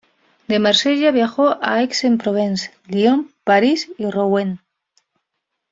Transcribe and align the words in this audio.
De 0.47 0.57
Marsella 0.57 1.11
viajó 1.11 1.49
a 1.49 1.59
Aix-en-Provence, 1.75 2.71
Lyon, 2.87 3.31
París 3.43 3.91
y 3.99 4.09
Rouen. 4.09 4.59